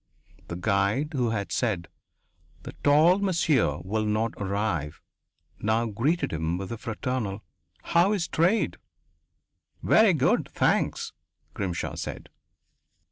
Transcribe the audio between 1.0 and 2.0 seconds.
who had said